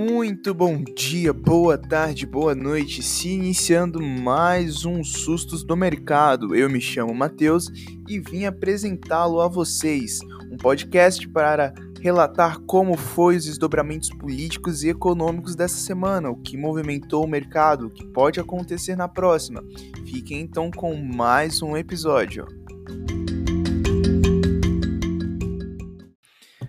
Muito 0.00 0.54
bom 0.54 0.84
dia, 0.96 1.32
boa 1.32 1.76
tarde, 1.76 2.24
boa 2.24 2.54
noite. 2.54 3.02
Se 3.02 3.30
iniciando 3.30 4.00
mais 4.00 4.84
um 4.84 5.02
Sustos 5.02 5.64
do 5.64 5.76
Mercado. 5.76 6.54
Eu 6.54 6.70
me 6.70 6.80
chamo 6.80 7.12
Matheus 7.12 7.66
e 8.08 8.20
vim 8.20 8.44
apresentá-lo 8.44 9.40
a 9.40 9.48
vocês. 9.48 10.20
Um 10.52 10.56
podcast 10.56 11.28
para 11.28 11.74
relatar 12.00 12.60
como 12.60 12.96
foi 12.96 13.38
os 13.38 13.46
desdobramentos 13.46 14.08
políticos 14.10 14.84
e 14.84 14.88
econômicos 14.88 15.56
dessa 15.56 15.78
semana, 15.78 16.30
o 16.30 16.40
que 16.40 16.56
movimentou 16.56 17.24
o 17.24 17.28
mercado, 17.28 17.88
o 17.88 17.90
que 17.90 18.06
pode 18.06 18.38
acontecer 18.38 18.94
na 18.94 19.08
próxima. 19.08 19.64
Fiquem 20.06 20.42
então 20.42 20.70
com 20.70 20.94
mais 20.94 21.60
um 21.60 21.76
episódio. 21.76 22.46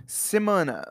Semana 0.07 0.81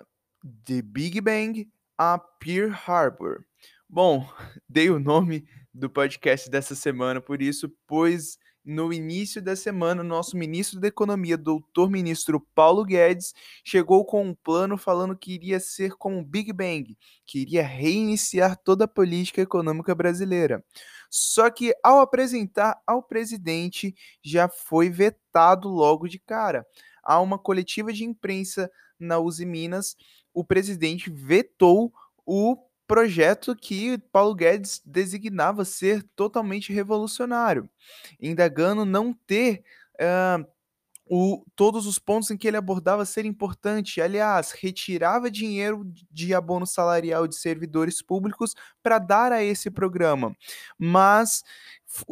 The 0.64 0.82
Big 0.82 1.20
Bang 1.20 1.68
a 1.98 2.16
Pearl 2.16 2.72
Harbor. 2.86 3.44
Bom, 3.88 4.24
dei 4.68 4.88
o 4.88 5.00
nome 5.00 5.44
do 5.74 5.90
podcast 5.90 6.48
dessa 6.48 6.76
semana 6.76 7.20
por 7.20 7.42
isso, 7.42 7.68
pois 7.88 8.38
no 8.64 8.92
início 8.92 9.40
da 9.40 9.56
semana, 9.56 10.02
o 10.02 10.04
nosso 10.04 10.36
ministro 10.36 10.78
da 10.78 10.88
Economia, 10.88 11.38
doutor 11.38 11.90
ministro 11.90 12.46
Paulo 12.54 12.84
Guedes, 12.84 13.32
chegou 13.64 14.04
com 14.04 14.26
um 14.26 14.34
plano 14.34 14.76
falando 14.76 15.16
que 15.16 15.32
iria 15.32 15.58
ser 15.58 15.96
como 15.96 16.18
um 16.18 16.24
Big 16.24 16.52
Bang, 16.52 16.96
que 17.26 17.40
iria 17.40 17.62
reiniciar 17.62 18.56
toda 18.62 18.84
a 18.84 18.88
política 18.88 19.40
econômica 19.40 19.94
brasileira. 19.94 20.62
Só 21.10 21.48
que 21.50 21.74
ao 21.82 22.00
apresentar 22.00 22.78
ao 22.86 23.02
presidente, 23.02 23.94
já 24.22 24.48
foi 24.48 24.90
vetado 24.90 25.68
logo 25.68 26.06
de 26.06 26.18
cara. 26.18 26.66
Há 27.02 27.20
uma 27.20 27.38
coletiva 27.38 27.90
de 27.90 28.04
imprensa 28.04 28.70
na 28.98 29.18
Uzi 29.18 29.46
Minas, 29.46 29.96
o 30.32 30.44
presidente 30.44 31.10
vetou 31.10 31.92
o 32.24 32.56
projeto 32.86 33.54
que 33.54 33.98
Paulo 34.10 34.34
Guedes 34.34 34.80
designava 34.84 35.64
ser 35.64 36.02
totalmente 36.16 36.72
revolucionário, 36.72 37.68
indagando 38.20 38.84
não 38.84 39.12
ter 39.12 39.62
uh, 40.00 40.46
o, 41.10 41.44
todos 41.56 41.86
os 41.86 41.98
pontos 41.98 42.30
em 42.30 42.36
que 42.36 42.46
ele 42.46 42.56
abordava 42.56 43.04
ser 43.04 43.24
importante. 43.24 44.00
Aliás, 44.00 44.52
retirava 44.52 45.30
dinheiro 45.30 45.90
de 46.10 46.34
abono 46.34 46.66
salarial 46.66 47.26
de 47.26 47.36
servidores 47.36 48.02
públicos 48.02 48.54
para 48.82 48.98
dar 48.98 49.32
a 49.32 49.42
esse 49.42 49.70
programa. 49.70 50.36
Mas 50.78 51.42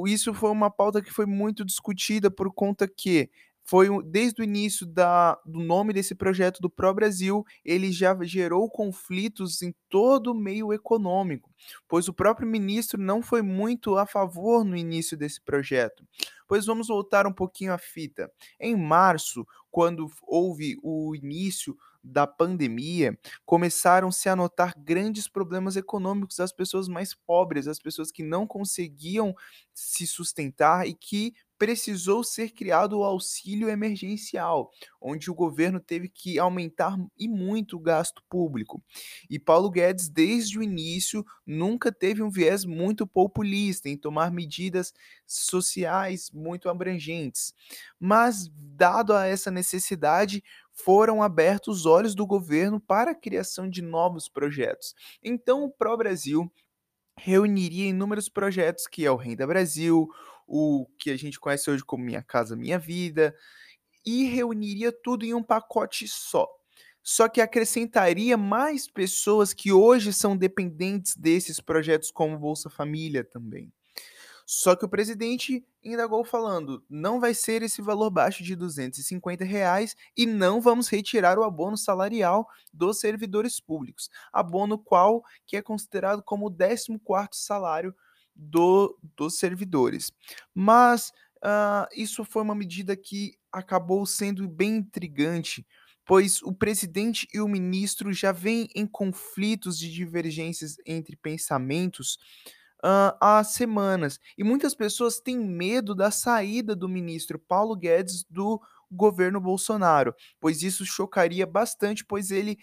isso 0.06 0.32
foi 0.32 0.50
uma 0.50 0.70
pauta 0.70 1.02
que 1.02 1.12
foi 1.12 1.26
muito 1.26 1.64
discutida 1.64 2.30
por 2.30 2.52
conta 2.52 2.88
que 2.88 3.30
foi 3.66 3.88
desde 4.04 4.40
o 4.40 4.44
início 4.44 4.86
da, 4.86 5.34
do 5.44 5.60
nome 5.60 5.92
desse 5.92 6.14
projeto 6.14 6.60
do 6.60 6.70
Pro 6.70 6.94
Brasil, 6.94 7.44
ele 7.64 7.90
já 7.90 8.16
gerou 8.22 8.70
conflitos 8.70 9.60
em 9.60 9.74
todo 9.88 10.30
o 10.30 10.34
meio 10.34 10.72
econômico, 10.72 11.50
pois 11.88 12.06
o 12.06 12.14
próprio 12.14 12.48
ministro 12.48 13.00
não 13.00 13.20
foi 13.20 13.42
muito 13.42 13.96
a 13.96 14.06
favor 14.06 14.64
no 14.64 14.76
início 14.76 15.16
desse 15.16 15.40
projeto. 15.40 16.06
Pois 16.46 16.64
vamos 16.64 16.86
voltar 16.86 17.26
um 17.26 17.32
pouquinho 17.32 17.72
à 17.72 17.78
fita. 17.78 18.30
Em 18.60 18.76
março, 18.76 19.44
quando 19.68 20.08
houve 20.22 20.76
o 20.80 21.14
início 21.16 21.76
da 22.06 22.24
pandemia, 22.24 23.18
começaram-se 23.44 24.28
a 24.28 24.36
notar 24.36 24.72
grandes 24.78 25.26
problemas 25.28 25.76
econômicos 25.76 26.36
das 26.36 26.52
pessoas 26.52 26.86
mais 26.86 27.12
pobres, 27.12 27.66
as 27.66 27.80
pessoas 27.80 28.12
que 28.12 28.22
não 28.22 28.46
conseguiam 28.46 29.34
se 29.74 30.06
sustentar 30.06 30.86
e 30.86 30.94
que 30.94 31.34
precisou 31.58 32.22
ser 32.22 32.50
criado 32.50 32.98
o 32.98 33.04
auxílio 33.04 33.68
emergencial, 33.68 34.70
onde 35.00 35.30
o 35.30 35.34
governo 35.34 35.80
teve 35.80 36.08
que 36.08 36.38
aumentar 36.38 36.96
e 37.18 37.28
muito 37.28 37.76
o 37.76 37.80
gasto 37.80 38.22
público. 38.28 38.82
E 39.28 39.38
Paulo 39.38 39.70
Guedes, 39.70 40.08
desde 40.08 40.58
o 40.58 40.62
início, 40.62 41.24
nunca 41.46 41.90
teve 41.90 42.22
um 42.22 42.30
viés 42.30 42.64
muito 42.64 43.06
populista 43.06 43.88
em 43.88 43.96
tomar 43.96 44.30
medidas 44.30 44.92
sociais 45.26 46.30
muito 46.30 46.68
abrangentes. 46.68 47.54
Mas, 47.98 48.50
dado 48.54 49.14
a 49.14 49.26
essa 49.26 49.50
necessidade, 49.50 50.42
foram 50.72 51.22
abertos 51.22 51.80
os 51.80 51.86
olhos 51.86 52.14
do 52.14 52.26
governo 52.26 52.78
para 52.78 53.12
a 53.12 53.14
criação 53.14 53.68
de 53.68 53.80
novos 53.80 54.28
projetos. 54.28 54.94
Então, 55.22 55.64
o 55.64 55.70
Pro 55.70 55.96
Brasil 55.96 56.52
reuniria 57.18 57.88
inúmeros 57.88 58.28
projetos 58.28 58.86
que 58.86 59.04
é 59.04 59.10
o 59.10 59.16
Renda 59.16 59.46
Brasil, 59.46 60.08
o 60.46 60.86
que 60.98 61.10
a 61.10 61.16
gente 61.16 61.40
conhece 61.40 61.70
hoje 61.70 61.84
como 61.84 62.04
Minha 62.04 62.22
Casa 62.22 62.56
Minha 62.56 62.78
Vida, 62.78 63.34
e 64.04 64.24
reuniria 64.24 64.92
tudo 64.92 65.24
em 65.24 65.34
um 65.34 65.42
pacote 65.42 66.06
só. 66.06 66.48
Só 67.02 67.28
que 67.28 67.40
acrescentaria 67.40 68.36
mais 68.36 68.88
pessoas 68.88 69.52
que 69.52 69.72
hoje 69.72 70.12
são 70.12 70.36
dependentes 70.36 71.16
desses 71.16 71.60
projetos, 71.60 72.10
como 72.10 72.38
Bolsa 72.38 72.68
Família 72.68 73.22
também. 73.22 73.72
Só 74.44 74.76
que 74.76 74.84
o 74.84 74.88
presidente 74.88 75.66
indagou 75.82 76.24
falando: 76.24 76.84
não 76.88 77.18
vai 77.18 77.34
ser 77.34 77.62
esse 77.62 77.82
valor 77.82 78.10
baixo 78.10 78.44
de 78.44 78.54
250 78.54 79.44
reais 79.44 79.96
e 80.16 80.24
não 80.24 80.60
vamos 80.60 80.88
retirar 80.88 81.36
o 81.36 81.42
abono 81.42 81.76
salarial 81.76 82.48
dos 82.72 83.00
servidores 83.00 83.58
públicos. 83.58 84.08
Abono 84.32 84.78
qual 84.78 85.24
que 85.44 85.56
é 85.56 85.62
considerado 85.62 86.22
como 86.22 86.46
o 86.46 86.50
14 86.50 86.86
salário 87.32 87.94
do, 88.36 88.98
dos 89.16 89.38
servidores. 89.38 90.12
Mas 90.54 91.10
uh, 91.38 91.88
isso 91.94 92.24
foi 92.24 92.42
uma 92.42 92.54
medida 92.54 92.96
que 92.96 93.34
acabou 93.50 94.04
sendo 94.04 94.46
bem 94.48 94.76
intrigante, 94.76 95.66
pois 96.04 96.42
o 96.42 96.52
presidente 96.52 97.26
e 97.32 97.40
o 97.40 97.48
ministro 97.48 98.12
já 98.12 98.30
vêm 98.30 98.68
em 98.74 98.86
conflitos 98.86 99.78
de 99.78 99.90
divergências 99.90 100.76
entre 100.86 101.16
pensamentos 101.16 102.18
uh, 102.84 103.16
há 103.20 103.42
semanas. 103.42 104.20
E 104.36 104.44
muitas 104.44 104.74
pessoas 104.74 105.18
têm 105.18 105.38
medo 105.38 105.94
da 105.94 106.10
saída 106.10 106.76
do 106.76 106.88
ministro 106.88 107.38
Paulo 107.38 107.74
Guedes 107.74 108.24
do 108.30 108.60
governo 108.90 109.40
Bolsonaro, 109.40 110.14
pois 110.38 110.62
isso 110.62 110.86
chocaria 110.86 111.44
bastante, 111.44 112.04
pois 112.04 112.30
ele 112.30 112.56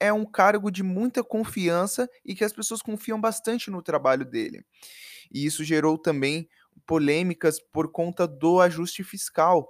é 0.00 0.12
um 0.12 0.24
cargo 0.24 0.70
de 0.70 0.82
muita 0.82 1.24
confiança 1.24 2.08
e 2.24 2.34
que 2.34 2.44
as 2.44 2.52
pessoas 2.52 2.82
confiam 2.82 3.20
bastante 3.20 3.70
no 3.70 3.82
trabalho 3.82 4.24
dele 4.24 4.64
e 5.30 5.44
isso 5.44 5.64
gerou 5.64 5.98
também 5.98 6.48
polêmicas 6.86 7.58
por 7.60 7.90
conta 7.90 8.26
do 8.26 8.60
ajuste 8.60 9.02
fiscal, 9.02 9.68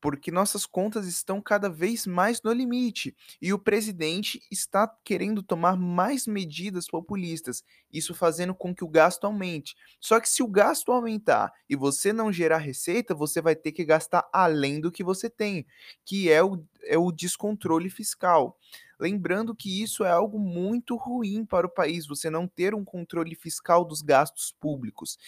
porque 0.00 0.32
nossas 0.32 0.66
contas 0.66 1.06
estão 1.06 1.40
cada 1.40 1.70
vez 1.70 2.06
mais 2.08 2.42
no 2.42 2.52
limite 2.52 3.16
e 3.40 3.52
o 3.52 3.58
presidente 3.58 4.42
está 4.50 4.88
querendo 5.04 5.44
tomar 5.44 5.76
mais 5.76 6.26
medidas 6.26 6.88
populistas, 6.88 7.62
isso 7.92 8.12
fazendo 8.12 8.52
com 8.54 8.74
que 8.74 8.82
o 8.82 8.88
gasto 8.88 9.24
aumente. 9.24 9.76
Só 10.00 10.18
que 10.20 10.28
se 10.28 10.42
o 10.42 10.48
gasto 10.48 10.90
aumentar 10.90 11.52
e 11.68 11.76
você 11.76 12.12
não 12.12 12.32
gerar 12.32 12.58
receita, 12.58 13.14
você 13.14 13.40
vai 13.40 13.54
ter 13.54 13.70
que 13.70 13.84
gastar 13.84 14.28
além 14.32 14.80
do 14.80 14.90
que 14.90 15.04
você 15.04 15.30
tem, 15.30 15.64
que 16.04 16.30
é 16.30 16.42
o, 16.42 16.64
é 16.82 16.98
o 16.98 17.12
descontrole 17.12 17.88
fiscal. 17.88 18.58
Lembrando 19.02 19.52
que 19.52 19.82
isso 19.82 20.04
é 20.04 20.10
algo 20.12 20.38
muito 20.38 20.94
ruim 20.94 21.44
para 21.44 21.66
o 21.66 21.70
país, 21.70 22.06
você 22.06 22.30
não 22.30 22.46
ter 22.46 22.72
um 22.72 22.84
controle 22.84 23.34
fiscal 23.34 23.84
dos 23.84 24.00
gastos 24.00 24.54
públicos. 24.60 25.18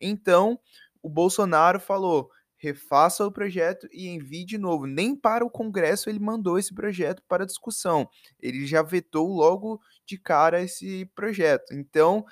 Então, 0.00 0.56
o 1.02 1.08
Bolsonaro 1.08 1.80
falou: 1.80 2.30
refaça 2.56 3.26
o 3.26 3.32
projeto 3.32 3.88
e 3.92 4.06
envie 4.06 4.44
de 4.44 4.56
novo. 4.56 4.86
Nem 4.86 5.16
para 5.16 5.44
o 5.44 5.50
Congresso 5.50 6.08
ele 6.08 6.20
mandou 6.20 6.60
esse 6.60 6.72
projeto 6.72 7.24
para 7.26 7.44
discussão. 7.44 8.08
Ele 8.40 8.68
já 8.68 8.82
vetou 8.82 9.26
logo 9.26 9.80
de 10.06 10.16
cara 10.16 10.62
esse 10.62 11.04
projeto. 11.06 11.74
Então, 11.74 12.24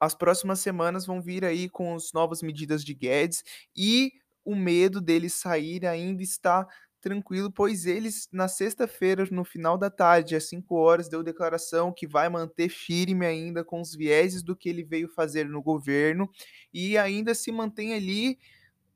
as 0.00 0.14
próximas 0.14 0.60
semanas 0.60 1.04
vão 1.04 1.20
vir 1.20 1.44
aí 1.44 1.68
com 1.68 1.94
as 1.96 2.14
novas 2.14 2.40
medidas 2.40 2.82
de 2.82 2.94
Guedes 2.94 3.44
e 3.76 4.10
o 4.42 4.56
medo 4.56 5.02
dele 5.02 5.28
sair 5.28 5.84
ainda 5.84 6.22
está 6.22 6.66
tranquilo, 7.02 7.50
pois 7.50 7.84
eles, 7.84 8.28
na 8.32 8.48
sexta-feira, 8.48 9.26
no 9.30 9.44
final 9.44 9.76
da 9.76 9.90
tarde, 9.90 10.36
às 10.36 10.48
5 10.48 10.74
horas, 10.74 11.08
deu 11.08 11.22
declaração 11.22 11.92
que 11.92 12.06
vai 12.06 12.28
manter 12.28 12.68
firme 12.68 13.26
ainda 13.26 13.64
com 13.64 13.80
os 13.80 13.94
vieses 13.94 14.42
do 14.42 14.56
que 14.56 14.68
ele 14.68 14.84
veio 14.84 15.08
fazer 15.08 15.46
no 15.46 15.60
governo 15.60 16.30
e 16.72 16.96
ainda 16.96 17.34
se 17.34 17.50
mantém 17.50 17.92
ali 17.92 18.38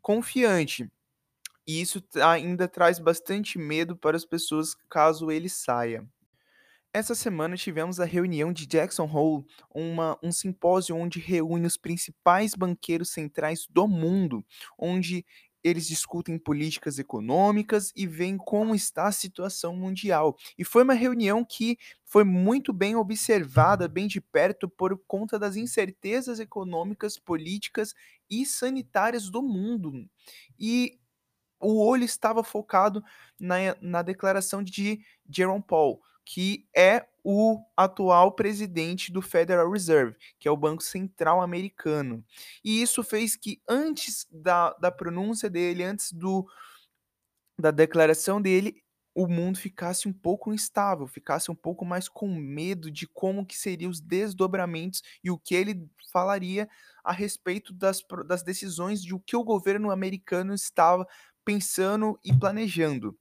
confiante. 0.01 0.91
E 1.67 1.81
isso 1.81 2.03
ainda 2.23 2.69
traz 2.69 3.01
bastante 3.01 3.59
medo 3.59 3.97
para 3.97 4.17
as 4.17 4.25
pessoas 4.25 4.75
caso 4.89 5.31
ele 5.31 5.49
saia. 5.49 6.09
Essa 6.95 7.15
semana 7.15 7.57
tivemos 7.57 8.01
a 8.01 8.07
reunião 8.07 8.53
de 8.53 8.67
Jackson 8.67 9.05
Hole, 9.05 9.45
uma, 9.75 10.19
um 10.23 10.33
simpósio 10.33 10.97
onde 10.97 11.19
reúne 11.19 11.67
os 11.67 11.77
principais 11.77 12.55
banqueiros 12.55 13.11
centrais 13.11 13.67
do 13.69 13.87
mundo, 13.87 14.43
onde 14.79 15.27
eles 15.67 15.89
discutem 15.89 16.39
políticas 16.39 16.97
econômicas 16.97 17.93
e 17.97 18.07
veem 18.07 18.37
como 18.37 18.73
está 18.73 19.09
a 19.09 19.13
situação 19.13 19.75
mundial. 19.75 20.37
E 20.57 20.63
foi 20.63 20.85
uma 20.85 20.95
reunião 20.95 21.45
que 21.45 21.77
foi 22.05 22.23
muito 22.23 22.73
bem 22.73 22.95
observada, 22.95 23.89
bem 23.89 24.07
de 24.07 24.21
perto, 24.21 24.69
por 24.69 24.97
conta 25.09 25.41
das 25.41 25.57
incertezas 25.57 26.39
econômicas, 26.39 27.19
políticas 27.19 27.95
e 28.31 28.47
sanitárias 28.47 29.29
do 29.29 29.43
mundo. 29.43 30.09
E 30.57 31.01
o 31.59 31.85
olho 31.85 32.05
estava 32.05 32.45
focado 32.45 33.03
na, 33.41 33.57
na 33.81 34.03
declaração 34.03 34.63
de 34.63 35.01
Jerome 35.29 35.65
Paul, 35.67 36.01
que 36.27 36.67
é 36.77 37.07
o 37.25 37.65
atual 37.77 38.33
presidente 38.33 39.13
do 39.13 39.23
Federal 39.23 39.71
Reserve, 39.71 40.17
que 40.41 40.49
é 40.49 40.51
o 40.51 40.57
Banco 40.57 40.83
Central 40.83 41.41
Americano. 41.41 42.25
E 42.65 42.83
isso 42.83 43.05
fez 43.05 43.37
que 43.37 43.63
antes 43.69 44.27
da, 44.31 44.73
da 44.75 44.91
pronúncia 44.91 45.49
dele, 45.49 45.85
antes 45.85 46.13
do, 46.13 46.45
da 47.59 47.71
declaração 47.71 48.43
dele, 48.43 48.83
o 49.15 49.27
mundo 49.27 49.59
ficasse 49.59 50.07
um 50.07 50.13
pouco 50.13 50.53
instável, 50.53 51.07
ficasse 51.07 51.51
um 51.51 51.55
pouco 51.55 51.85
mais 51.85 52.09
com 52.09 52.29
medo 52.29 52.91
de 52.91 53.07
como 53.07 53.47
que 53.47 53.57
seriam 53.57 53.91
os 53.91 54.01
desdobramentos 54.01 55.01
e 55.25 55.31
o 55.31 55.39
que 55.39 55.55
ele 55.55 55.89
falaria 56.13 56.69
a 57.03 57.13
respeito 57.13 57.73
das, 57.73 58.03
das 58.27 58.43
decisões 58.43 59.01
de 59.03 59.15
o 59.15 59.21
que 59.21 59.37
o 59.37 59.45
governo 59.45 59.91
americano 59.91 60.53
estava 60.53 61.07
pensando 61.45 62.19
e 62.25 62.37
planejando. 62.37 63.17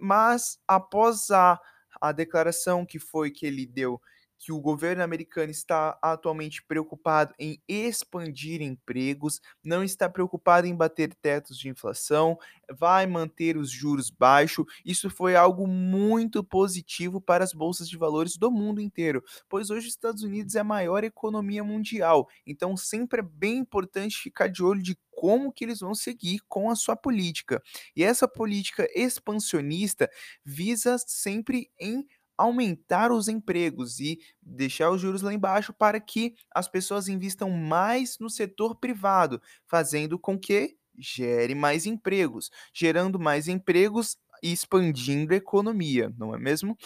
Mas 0.00 0.58
após 0.68 1.30
a, 1.30 1.58
a 2.02 2.12
declaração 2.12 2.84
que 2.84 2.98
foi 2.98 3.30
que 3.30 3.46
ele 3.46 3.64
deu 3.64 4.00
que 4.42 4.50
o 4.50 4.60
governo 4.60 5.04
americano 5.04 5.52
está 5.52 5.96
atualmente 6.02 6.64
preocupado 6.64 7.32
em 7.38 7.62
expandir 7.68 8.60
empregos, 8.60 9.40
não 9.64 9.84
está 9.84 10.08
preocupado 10.10 10.66
em 10.66 10.74
bater 10.74 11.14
tetos 11.14 11.56
de 11.56 11.68
inflação, 11.68 12.36
vai 12.68 13.06
manter 13.06 13.56
os 13.56 13.70
juros 13.70 14.10
baixos. 14.10 14.66
Isso 14.84 15.08
foi 15.08 15.36
algo 15.36 15.64
muito 15.68 16.42
positivo 16.42 17.20
para 17.20 17.44
as 17.44 17.52
bolsas 17.52 17.88
de 17.88 17.96
valores 17.96 18.36
do 18.36 18.50
mundo 18.50 18.80
inteiro, 18.80 19.22
pois 19.48 19.70
hoje 19.70 19.86
os 19.86 19.92
Estados 19.92 20.24
Unidos 20.24 20.56
é 20.56 20.60
a 20.60 20.64
maior 20.64 21.04
economia 21.04 21.62
mundial. 21.62 22.28
Então 22.44 22.76
sempre 22.76 23.20
é 23.20 23.22
bem 23.22 23.58
importante 23.58 24.18
ficar 24.18 24.48
de 24.48 24.64
olho 24.64 24.82
de 24.82 24.98
como 25.22 25.52
que 25.52 25.64
eles 25.64 25.78
vão 25.78 25.94
seguir 25.94 26.40
com 26.48 26.68
a 26.68 26.74
sua 26.74 26.96
política. 26.96 27.62
E 27.94 28.02
essa 28.02 28.26
política 28.26 28.88
expansionista 28.92 30.10
visa 30.44 30.96
sempre 30.98 31.70
em 31.78 32.04
aumentar 32.36 33.12
os 33.12 33.28
empregos 33.28 34.00
e 34.00 34.18
deixar 34.42 34.90
os 34.90 35.00
juros 35.00 35.22
lá 35.22 35.32
embaixo 35.32 35.72
para 35.72 36.00
que 36.00 36.34
as 36.52 36.66
pessoas 36.66 37.06
investam 37.06 37.48
mais 37.50 38.18
no 38.18 38.28
setor 38.28 38.74
privado, 38.74 39.40
fazendo 39.68 40.18
com 40.18 40.36
que 40.36 40.76
gere 40.98 41.54
mais 41.54 41.86
empregos, 41.86 42.50
gerando 42.74 43.16
mais 43.20 43.46
empregos 43.46 44.16
e 44.42 44.52
expandindo 44.52 45.32
a 45.32 45.36
economia, 45.36 46.12
não 46.18 46.34
é 46.34 46.38
mesmo? 46.38 46.76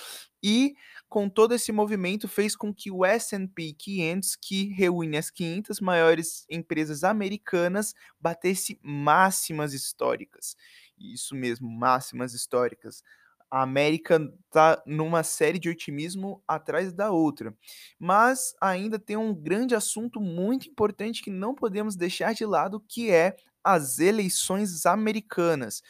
E 0.43 0.75
com 1.09 1.29
todo 1.29 1.55
esse 1.55 1.73
movimento 1.73 2.29
fez 2.29 2.57
com 2.57 2.75
que 2.75 2.91
o 2.91 3.05
S&P 3.05 3.73
500, 3.73 4.37
que 4.37 4.69
reúne 4.75 5.17
as 5.17 5.31
500 5.31 5.81
maiores 5.81 6.45
empresas 6.51 7.05
americanas, 7.05 7.95
batesse 8.21 8.79
máximas 8.83 9.73
históricas. 9.73 10.57
Isso 10.99 11.35
mesmo, 11.35 11.69
máximas 11.71 12.35
históricas 12.35 13.03
a 13.51 13.63
América 13.63 14.19
está 14.47 14.83
numa 14.85 15.23
série 15.23 15.59
de 15.59 15.69
otimismo 15.69 16.43
atrás 16.49 16.93
da 16.93 17.11
outra. 17.13 17.55
Mas 17.99 18.55
ainda 18.61 18.99
tem 18.99 19.17
um 19.17 19.33
grande 19.35 19.75
assunto 19.75 20.21
muito 20.21 20.69
importante 20.69 21.23
que 21.23 21.31
não 21.31 21.55
podemos 21.55 21.95
deixar 21.97 22.35
de 22.35 22.45
lado, 22.45 22.81
que 22.89 23.11
é 23.11 23.37
as 23.63 23.99
eleições 24.01 24.85
americanas. 24.85 25.81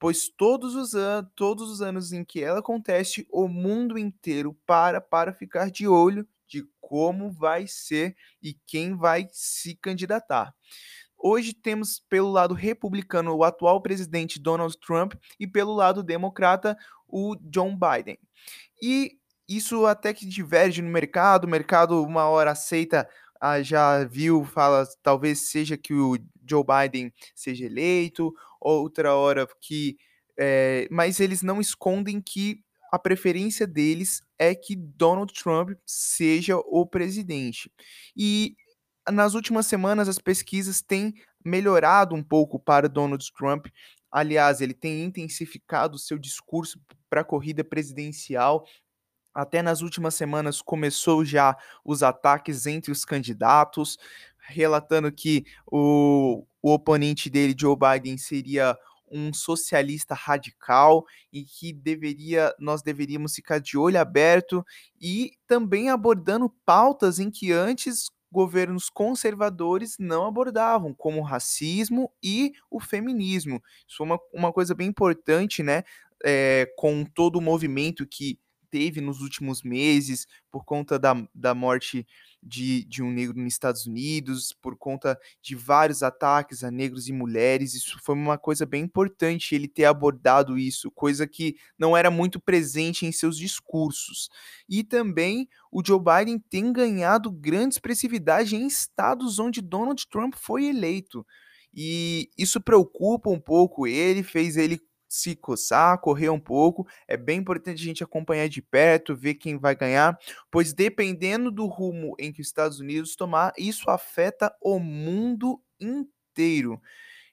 Pois 0.00 0.30
todos 0.30 0.74
os, 0.74 0.94
an 0.94 1.30
todos 1.36 1.70
os 1.70 1.82
anos 1.82 2.10
em 2.10 2.24
que 2.24 2.42
ela 2.42 2.60
acontece, 2.60 3.26
o 3.30 3.46
mundo 3.46 3.98
inteiro 3.98 4.56
para 4.66 4.98
para 4.98 5.34
ficar 5.34 5.70
de 5.70 5.86
olho 5.86 6.26
de 6.48 6.64
como 6.80 7.30
vai 7.30 7.66
ser 7.66 8.16
e 8.42 8.54
quem 8.66 8.96
vai 8.96 9.28
se 9.30 9.76
candidatar. 9.76 10.54
Hoje 11.18 11.52
temos 11.52 12.02
pelo 12.08 12.30
lado 12.32 12.54
republicano 12.54 13.36
o 13.36 13.44
atual 13.44 13.82
presidente 13.82 14.40
Donald 14.40 14.74
Trump 14.78 15.12
e 15.38 15.46
pelo 15.46 15.74
lado 15.74 16.02
democrata 16.02 16.78
o 17.06 17.36
John 17.36 17.78
Biden. 17.78 18.18
E 18.82 19.18
isso 19.46 19.84
até 19.84 20.14
que 20.14 20.24
diverge 20.24 20.80
no 20.80 20.88
mercado, 20.88 21.44
o 21.44 21.50
mercado 21.50 22.02
uma 22.02 22.24
hora 22.24 22.52
aceita, 22.52 23.06
ah, 23.38 23.62
já 23.62 24.02
viu, 24.04 24.46
fala 24.46 24.88
talvez 25.02 25.50
seja 25.50 25.76
que 25.76 25.92
o 25.92 26.16
Joe 26.48 26.64
Biden 26.64 27.12
seja 27.34 27.66
eleito, 27.66 28.34
outra 28.60 29.14
hora 29.14 29.46
que. 29.60 29.96
É, 30.38 30.88
mas 30.90 31.20
eles 31.20 31.42
não 31.42 31.60
escondem 31.60 32.20
que 32.20 32.62
a 32.92 32.98
preferência 32.98 33.66
deles 33.66 34.22
é 34.38 34.54
que 34.54 34.74
Donald 34.74 35.32
Trump 35.32 35.70
seja 35.86 36.56
o 36.56 36.86
presidente. 36.86 37.70
E 38.16 38.56
nas 39.10 39.34
últimas 39.34 39.66
semanas 39.66 40.08
as 40.08 40.18
pesquisas 40.18 40.80
têm 40.82 41.14
melhorado 41.44 42.14
um 42.14 42.22
pouco 42.22 42.58
para 42.58 42.88
Donald 42.88 43.24
Trump. 43.36 43.66
Aliás, 44.10 44.60
ele 44.60 44.74
tem 44.74 45.04
intensificado 45.04 45.98
seu 45.98 46.18
discurso 46.18 46.80
para 47.08 47.20
a 47.20 47.24
corrida 47.24 47.62
presidencial. 47.62 48.64
Até 49.32 49.62
nas 49.62 49.80
últimas 49.80 50.16
semanas 50.16 50.60
começou 50.60 51.24
já 51.24 51.56
os 51.84 52.02
ataques 52.02 52.66
entre 52.66 52.90
os 52.90 53.04
candidatos, 53.04 53.96
relatando 54.50 55.10
que 55.12 55.44
o, 55.66 56.44
o 56.62 56.72
oponente 56.72 57.30
dele, 57.30 57.54
Joe 57.58 57.76
Biden, 57.76 58.18
seria 58.18 58.76
um 59.10 59.32
socialista 59.32 60.14
radical 60.14 61.04
e 61.32 61.42
que 61.42 61.72
deveria 61.72 62.54
nós 62.60 62.80
deveríamos 62.80 63.34
ficar 63.34 63.58
de 63.58 63.76
olho 63.76 63.98
aberto 63.98 64.64
e 65.00 65.32
também 65.48 65.90
abordando 65.90 66.48
pautas 66.64 67.18
em 67.18 67.30
que 67.30 67.50
antes 67.50 68.10
governos 68.30 68.88
conservadores 68.88 69.96
não 69.98 70.24
abordavam, 70.26 70.94
como 70.94 71.18
o 71.18 71.24
racismo 71.24 72.12
e 72.22 72.52
o 72.70 72.78
feminismo. 72.78 73.60
Isso 73.88 73.96
foi 73.96 74.06
uma, 74.06 74.20
uma 74.32 74.52
coisa 74.52 74.74
bem 74.74 74.88
importante, 74.88 75.62
né? 75.62 75.82
É, 76.22 76.70
com 76.76 77.04
todo 77.04 77.36
o 77.36 77.40
movimento 77.40 78.06
que 78.06 78.38
teve 78.70 79.00
nos 79.00 79.20
últimos 79.20 79.62
meses 79.62 80.26
por 80.50 80.64
conta 80.64 80.98
da, 80.98 81.14
da 81.34 81.54
morte 81.54 82.06
de, 82.42 82.84
de 82.84 83.02
um 83.02 83.10
negro 83.10 83.38
nos 83.38 83.52
Estados 83.52 83.86
Unidos, 83.86 84.52
por 84.62 84.76
conta 84.76 85.18
de 85.42 85.54
vários 85.54 86.02
ataques 86.02 86.64
a 86.64 86.70
negros 86.70 87.08
e 87.08 87.12
mulheres. 87.12 87.74
Isso 87.74 87.98
foi 88.02 88.14
uma 88.14 88.38
coisa 88.38 88.64
bem 88.64 88.84
importante 88.84 89.54
ele 89.54 89.68
ter 89.68 89.84
abordado 89.84 90.58
isso, 90.58 90.90
coisa 90.90 91.26
que 91.26 91.56
não 91.78 91.96
era 91.96 92.10
muito 92.10 92.40
presente 92.40 93.04
em 93.04 93.12
seus 93.12 93.36
discursos. 93.36 94.30
E 94.68 94.82
também 94.82 95.48
o 95.70 95.82
Joe 95.84 96.00
Biden 96.00 96.38
tem 96.38 96.72
ganhado 96.72 97.30
grande 97.30 97.74
expressividade 97.74 98.56
em 98.56 98.66
estados 98.66 99.38
onde 99.38 99.60
Donald 99.60 100.06
Trump 100.08 100.34
foi 100.36 100.66
eleito. 100.66 101.26
E 101.72 102.28
isso 102.36 102.60
preocupa 102.60 103.30
um 103.30 103.38
pouco 103.38 103.86
ele, 103.86 104.22
fez 104.22 104.56
ele 104.56 104.80
se 105.10 105.34
coçar, 105.34 105.98
correr 105.98 106.30
um 106.30 106.38
pouco. 106.38 106.86
É 107.08 107.16
bem 107.16 107.40
importante 107.40 107.82
a 107.82 107.84
gente 107.84 108.04
acompanhar 108.04 108.48
de 108.48 108.62
perto, 108.62 109.16
ver 109.16 109.34
quem 109.34 109.58
vai 109.58 109.74
ganhar, 109.74 110.16
pois 110.50 110.72
dependendo 110.72 111.50
do 111.50 111.66
rumo 111.66 112.14
em 112.16 112.32
que 112.32 112.40
os 112.40 112.46
Estados 112.46 112.78
Unidos 112.78 113.16
tomar, 113.16 113.52
isso 113.58 113.90
afeta 113.90 114.54
o 114.62 114.78
mundo 114.78 115.60
inteiro. 115.80 116.80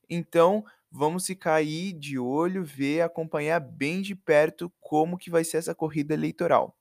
Então, 0.09 0.65
vamos 0.91 1.27
ficar 1.27 1.53
aí 1.53 1.93
de 1.93 2.17
olho, 2.17 2.65
ver, 2.65 3.01
acompanhar 3.01 3.59
bem 3.59 4.01
de 4.01 4.15
perto 4.15 4.73
como 4.81 5.17
que 5.17 5.29
vai 5.29 5.43
ser 5.43 5.57
essa 5.57 5.75
corrida 5.75 6.15
eleitoral. 6.15 6.75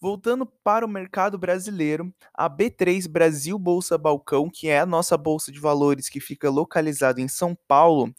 Voltando 0.00 0.44
para 0.44 0.84
o 0.84 0.88
mercado 0.88 1.38
brasileiro, 1.38 2.12
a 2.34 2.50
B3 2.50 3.08
Brasil 3.08 3.58
Bolsa 3.58 3.96
Balcão, 3.96 4.50
que 4.50 4.68
é 4.68 4.80
a 4.80 4.84
nossa 4.84 5.16
bolsa 5.16 5.50
de 5.50 5.58
valores 5.58 6.10
que 6.10 6.20
fica 6.20 6.50
localizada 6.50 7.22
em 7.22 7.28
São 7.28 7.56
Paulo, 7.66 8.14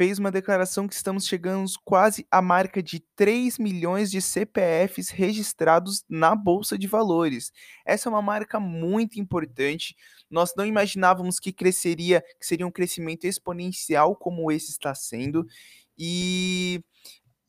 fez 0.00 0.18
uma 0.18 0.30
declaração 0.30 0.88
que 0.88 0.94
estamos 0.94 1.26
chegando 1.26 1.70
quase 1.84 2.26
à 2.30 2.40
marca 2.40 2.82
de 2.82 3.00
3 3.14 3.58
milhões 3.58 4.10
de 4.10 4.22
CPFs 4.22 5.10
registrados 5.10 6.02
na 6.08 6.34
Bolsa 6.34 6.78
de 6.78 6.86
Valores. 6.86 7.52
Essa 7.84 8.08
é 8.08 8.10
uma 8.10 8.22
marca 8.22 8.58
muito 8.58 9.20
importante. 9.20 9.94
Nós 10.30 10.54
não 10.56 10.64
imaginávamos 10.64 11.38
que 11.38 11.52
cresceria, 11.52 12.24
que 12.40 12.46
seria 12.46 12.66
um 12.66 12.70
crescimento 12.70 13.26
exponencial 13.26 14.16
como 14.16 14.50
esse 14.50 14.70
está 14.70 14.94
sendo. 14.94 15.46
E 15.98 16.82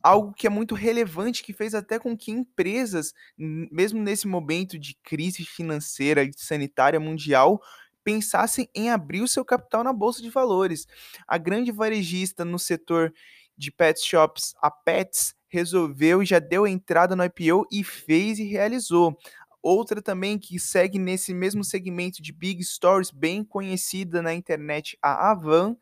algo 0.03 0.33
que 0.33 0.45
é 0.45 0.49
muito 0.49 0.75
relevante, 0.75 1.43
que 1.43 1.53
fez 1.53 1.73
até 1.73 1.97
com 1.97 2.17
que 2.17 2.31
empresas, 2.31 3.13
mesmo 3.37 4.01
nesse 4.01 4.27
momento 4.27 4.77
de 4.77 4.97
crise 5.03 5.45
financeira 5.45 6.23
e 6.25 6.31
sanitária 6.35 6.99
mundial, 6.99 7.61
pensassem 8.03 8.69
em 8.75 8.89
abrir 8.89 9.21
o 9.21 9.27
seu 9.27 9.43
capital 9.45 9.83
na 9.83 9.93
bolsa 9.93 10.21
de 10.21 10.29
valores. 10.29 10.87
A 11.27 11.37
grande 11.37 11.71
varejista 11.71 12.43
no 12.45 12.59
setor 12.59 13.13
de 13.57 13.71
pet 13.71 13.99
shops, 13.99 14.55
a 14.61 14.71
Pets, 14.71 15.35
resolveu 15.47 16.23
e 16.23 16.25
já 16.25 16.39
deu 16.39 16.65
entrada 16.65 17.15
no 17.15 17.23
IPO 17.23 17.67
e 17.71 17.83
fez 17.83 18.39
e 18.39 18.43
realizou. 18.45 19.17
Outra 19.61 20.01
também 20.01 20.39
que 20.39 20.59
segue 20.59 20.97
nesse 20.97 21.33
mesmo 21.33 21.63
segmento 21.63 22.21
de 22.21 22.31
big 22.31 22.63
stores, 22.63 23.11
bem 23.11 23.43
conhecida 23.43 24.21
na 24.21 24.33
internet, 24.33 24.97
a 25.01 25.29
Avan, 25.29 25.75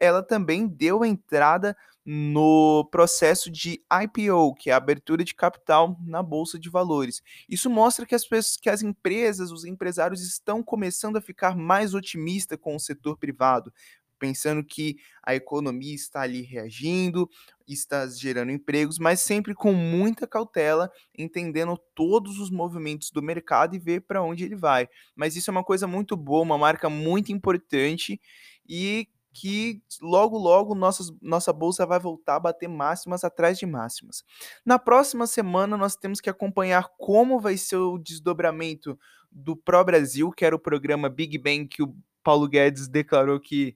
ela 0.00 0.22
também 0.22 0.66
deu 0.66 1.04
entrada 1.04 1.76
no 2.10 2.88
processo 2.90 3.50
de 3.50 3.82
IPO, 4.02 4.54
que 4.54 4.70
é 4.70 4.72
a 4.72 4.78
abertura 4.78 5.22
de 5.22 5.34
capital 5.34 5.94
na 6.00 6.22
bolsa 6.22 6.58
de 6.58 6.70
valores. 6.70 7.22
Isso 7.46 7.68
mostra 7.68 8.06
que 8.06 8.14
as, 8.14 8.26
pessoas, 8.26 8.56
que 8.56 8.70
as 8.70 8.80
empresas, 8.80 9.50
os 9.50 9.66
empresários 9.66 10.22
estão 10.22 10.62
começando 10.62 11.18
a 11.18 11.20
ficar 11.20 11.54
mais 11.54 11.92
otimistas 11.92 12.58
com 12.58 12.74
o 12.74 12.80
setor 12.80 13.18
privado, 13.18 13.70
pensando 14.18 14.64
que 14.64 14.96
a 15.22 15.34
economia 15.34 15.94
está 15.94 16.22
ali 16.22 16.40
reagindo, 16.40 17.28
está 17.68 18.06
gerando 18.06 18.52
empregos, 18.52 18.98
mas 18.98 19.20
sempre 19.20 19.54
com 19.54 19.74
muita 19.74 20.26
cautela, 20.26 20.90
entendendo 21.14 21.78
todos 21.94 22.38
os 22.38 22.48
movimentos 22.48 23.10
do 23.10 23.22
mercado 23.22 23.76
e 23.76 23.78
ver 23.78 24.00
para 24.00 24.22
onde 24.22 24.44
ele 24.44 24.56
vai. 24.56 24.88
Mas 25.14 25.36
isso 25.36 25.50
é 25.50 25.52
uma 25.52 25.62
coisa 25.62 25.86
muito 25.86 26.16
boa, 26.16 26.40
uma 26.40 26.56
marca 26.56 26.88
muito 26.88 27.32
importante 27.32 28.18
e 28.66 29.06
que 29.40 29.82
logo, 30.00 30.36
logo 30.36 30.74
nossas, 30.74 31.10
nossa 31.22 31.52
bolsa 31.52 31.86
vai 31.86 32.00
voltar 32.00 32.36
a 32.36 32.40
bater 32.40 32.68
máximas 32.68 33.22
atrás 33.22 33.58
de 33.58 33.66
máximas. 33.66 34.24
Na 34.64 34.78
próxima 34.78 35.26
semana, 35.26 35.76
nós 35.76 35.96
temos 35.96 36.20
que 36.20 36.30
acompanhar 36.30 36.88
como 36.98 37.40
vai 37.40 37.56
ser 37.56 37.76
o 37.76 37.98
desdobramento 37.98 38.98
do 39.30 39.56
Pro 39.56 39.84
Brasil, 39.84 40.30
que 40.30 40.44
era 40.44 40.56
o 40.56 40.58
programa 40.58 41.08
Big 41.08 41.38
Bang 41.38 41.66
que 41.68 41.82
o 41.82 41.94
Paulo 42.22 42.48
Guedes 42.48 42.88
declarou 42.88 43.38
que 43.38 43.74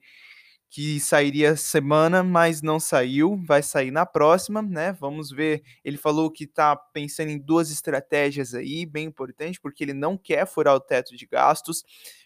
que 0.75 0.99
sairia 0.99 1.55
semana, 1.55 2.23
mas 2.23 2.63
não 2.63 2.79
saiu, 2.79 3.39
vai 3.45 3.61
sair 3.61 3.91
na 3.91 4.07
próxima, 4.07 4.59
né? 4.59 4.91
Vamos 4.93 5.29
ver. 5.29 5.61
Ele 5.85 5.97
falou 5.97 6.31
que 6.31 6.45
está 6.45 6.75
pensando 6.75 7.29
em 7.29 7.37
duas 7.37 7.69
estratégias 7.69 8.55
aí, 8.55 8.83
bem 8.83 9.05
importante, 9.05 9.61
porque 9.61 9.83
ele 9.83 9.93
não 9.93 10.17
quer 10.17 10.47
furar 10.47 10.73
o 10.73 10.79
teto 10.79 11.15
de 11.15 11.27
gastos. 11.27 11.83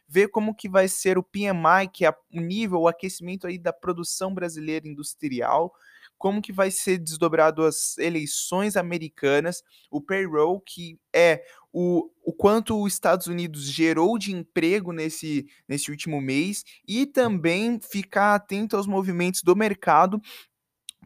Ver 0.08 0.30
como 0.30 0.56
que 0.56 0.70
vai 0.70 0.88
ser 0.88 1.18
o 1.18 1.24
PMI, 1.24 1.90
que 1.92 2.06
é 2.06 2.10
o 2.10 2.40
nível, 2.40 2.82
o 2.82 2.88
aquecimento 2.88 3.48
aí 3.48 3.58
da 3.58 3.74
produção 3.74 4.34
brasileira 4.34 4.88
industrial, 4.88 5.74
como 6.18 6.42
que 6.42 6.52
vai 6.52 6.72
ser 6.72 6.98
desdobrado 6.98 7.64
as 7.64 7.98
eleições 7.98 8.76
americanas, 8.76 9.64
o 9.92 10.02
payroll, 10.02 10.60
que 10.62 11.00
é 11.14 11.44
o, 11.72 12.10
o 12.24 12.34
quanto 12.34 12.82
os 12.82 12.94
Estados 12.94 13.28
Unidos 13.28 13.64
gerou 13.64 14.18
de 14.18 14.34
emprego 14.34 14.92
nesse, 14.92 15.46
nesse 15.68 15.92
último 15.92 16.20
mês 16.20 16.64
e 16.88 17.06
também 17.06 17.80
ficar 17.80 18.34
atento 18.34 18.76
aos 18.76 18.88
movimentos 18.88 19.44
do 19.44 19.56
mercado, 19.56 20.20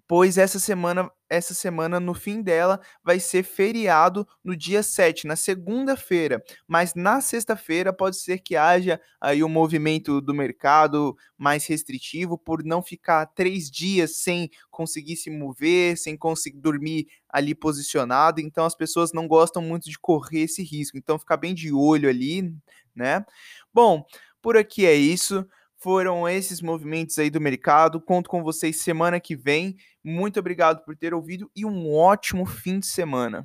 pois 0.07 0.37
essa 0.37 0.59
semana 0.59 1.11
essa 1.31 1.53
semana, 1.53 1.97
no 1.97 2.13
fim 2.13 2.41
dela, 2.41 2.77
vai 3.01 3.17
ser 3.17 3.43
feriado 3.43 4.27
no 4.43 4.53
dia 4.53 4.83
7, 4.83 5.25
na 5.25 5.37
segunda-feira. 5.37 6.43
Mas 6.67 6.93
na 6.93 7.21
sexta-feira 7.21 7.93
pode 7.93 8.17
ser 8.17 8.39
que 8.39 8.57
haja 8.57 8.99
aí 9.21 9.41
um 9.41 9.47
movimento 9.47 10.19
do 10.19 10.33
mercado 10.33 11.15
mais 11.37 11.65
restritivo 11.65 12.37
por 12.37 12.65
não 12.65 12.83
ficar 12.83 13.25
três 13.27 13.71
dias 13.71 14.17
sem 14.17 14.49
conseguir 14.69 15.15
se 15.15 15.29
mover, 15.29 15.97
sem 15.97 16.17
conseguir 16.17 16.59
dormir 16.59 17.07
ali 17.29 17.55
posicionado. 17.55 18.41
Então 18.41 18.65
as 18.65 18.75
pessoas 18.75 19.13
não 19.13 19.25
gostam 19.25 19.61
muito 19.61 19.89
de 19.89 19.97
correr 19.97 20.41
esse 20.41 20.61
risco. 20.61 20.97
Então 20.97 21.17
ficar 21.17 21.37
bem 21.37 21.53
de 21.53 21.71
olho 21.71 22.09
ali, 22.09 22.53
né? 22.93 23.25
Bom, 23.73 24.05
por 24.41 24.57
aqui 24.57 24.85
é 24.85 24.93
isso 24.93 25.47
foram 25.81 26.29
esses 26.29 26.61
movimentos 26.61 27.17
aí 27.17 27.29
do 27.29 27.41
mercado. 27.41 27.99
Conto 27.99 28.29
com 28.29 28.43
vocês 28.43 28.81
semana 28.81 29.19
que 29.19 29.35
vem. 29.35 29.75
Muito 30.03 30.39
obrigado 30.39 30.85
por 30.85 30.95
ter 30.95 31.11
ouvido 31.11 31.49
e 31.55 31.65
um 31.65 31.91
ótimo 31.91 32.45
fim 32.45 32.79
de 32.79 32.85
semana. 32.85 33.43